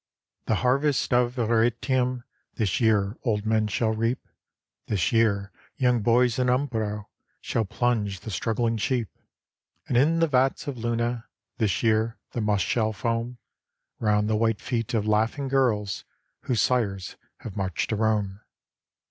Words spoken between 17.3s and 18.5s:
have marched to Rome.